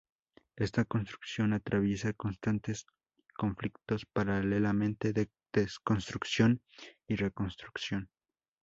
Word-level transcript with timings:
Esta 0.55 0.83
construcción 0.83 1.53
atraviesa 1.53 2.13
constantes 2.13 2.87
conflictos, 3.37 4.07
paralelamente, 4.11 5.13
de 5.13 5.29
deconstrucción 5.53 6.63
y 7.07 7.17
reconstrucción. 7.17 8.09